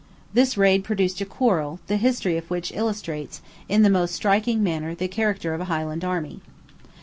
[0.33, 4.95] This raid produced a quarrel, the history of which illustrates in the most striking manner
[4.95, 6.41] the character of a Highland army.